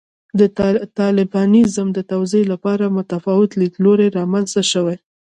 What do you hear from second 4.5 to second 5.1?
شوي.